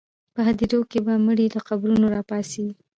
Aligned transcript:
په 0.33 0.39
هدیرو 0.47 0.79
کې 0.91 0.99
به 1.05 1.13
مړي 1.25 1.47
له 1.55 1.61
قبرونو 1.69 2.05
راپاڅي. 2.15 2.67